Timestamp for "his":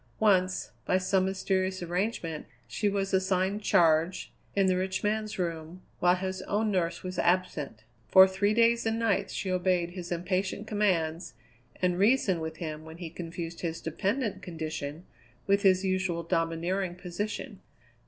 6.15-6.41, 9.91-10.11, 13.61-13.79, 15.61-15.85